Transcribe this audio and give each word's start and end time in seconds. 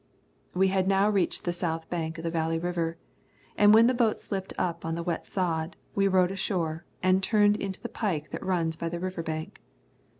We 0.55 0.69
had 0.69 0.87
now 0.87 1.11
reached 1.11 1.43
the 1.43 1.53
south 1.53 1.87
bank 1.91 2.17
of 2.17 2.23
the 2.23 2.31
Valley 2.31 2.57
River, 2.57 2.97
and 3.55 3.71
when 3.71 3.85
the 3.85 3.93
boat 3.93 4.19
slipped 4.19 4.51
up 4.57 4.83
on 4.83 4.95
the 4.95 5.03
wet 5.03 5.27
sod, 5.27 5.75
we 5.93 6.07
rode 6.07 6.31
ashore, 6.31 6.85
and 7.03 7.21
turned 7.21 7.57
into 7.57 7.79
the 7.79 7.87
pike 7.87 8.31
that 8.31 8.41
runs 8.43 8.75
by 8.75 8.89
the 8.89 8.99
river 8.99 9.21
bank. 9.21 9.61